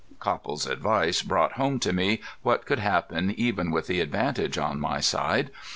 [0.19, 4.99] Copple's advice brought home to me what could happen even with the advantage on my
[4.99, 5.51] side.